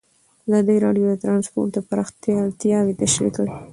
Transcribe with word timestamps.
ازادي 0.47 0.77
راډیو 0.85 1.05
د 1.11 1.15
ترانسپورټ 1.23 1.69
د 1.75 1.79
پراختیا 1.89 2.35
اړتیاوې 2.45 2.93
تشریح 3.01 3.31
کړي. 3.37 3.51